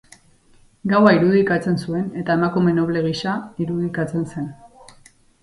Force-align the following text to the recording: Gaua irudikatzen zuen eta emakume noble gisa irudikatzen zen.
Gaua 0.93 1.11
irudikatzen 1.17 1.77
zuen 1.83 2.07
eta 2.23 2.39
emakume 2.41 2.73
noble 2.79 3.05
gisa 3.09 3.35
irudikatzen 3.67 4.27
zen. 4.35 4.51